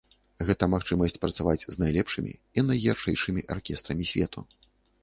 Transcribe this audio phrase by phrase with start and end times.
[0.47, 4.51] Гэта магчымасць працаваць з найлепшымі і найярчэйшымі аркестрамі свету.